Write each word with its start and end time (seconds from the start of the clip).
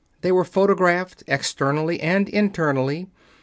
They 0.21 0.31
were 0.31 0.43
photographed, 0.43 1.23
externally 1.27 1.99
and 2.01 2.27
internally. 2.27 3.07